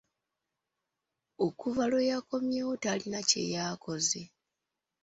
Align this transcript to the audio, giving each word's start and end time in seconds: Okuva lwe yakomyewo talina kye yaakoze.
Okuva 1.45 1.83
lwe 1.89 2.01
yakomyewo 2.11 2.73
talina 2.83 3.19
kye 3.29 3.43
yaakoze. 3.53 4.21